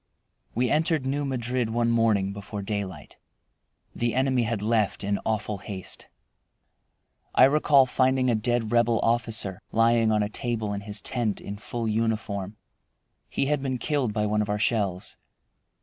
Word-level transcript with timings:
We 0.55 0.71
entered 0.71 1.05
New 1.05 1.25
Madrid 1.25 1.69
one 1.69 1.91
morning 1.91 2.33
before 2.33 2.63
daylight. 2.63 3.17
The 3.93 4.15
enemy 4.15 4.45
had 4.45 4.63
left 4.63 5.03
in 5.03 5.19
awful 5.25 5.59
haste. 5.59 6.07
I 7.35 7.43
recall 7.43 7.85
finding 7.85 8.27
a 8.27 8.33
dead 8.33 8.71
Rebel 8.71 8.99
officer, 9.03 9.61
lying 9.71 10.11
on 10.11 10.23
a 10.23 10.27
table 10.29 10.73
in 10.73 10.81
his 10.81 11.03
tent, 11.03 11.39
in 11.39 11.57
full 11.57 11.87
uniform. 11.87 12.57
He 13.29 13.45
had 13.45 13.61
been 13.61 13.77
killed 13.77 14.11
by 14.11 14.25
one 14.25 14.41
of 14.41 14.49
our 14.49 14.57
shells. 14.57 15.17